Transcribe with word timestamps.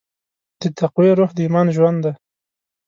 د 0.61 0.63
تقوی 0.79 1.09
روح 1.17 1.31
د 1.33 1.37
ایمان 1.45 1.67
ژوند 1.75 1.99
دی. 2.05 2.11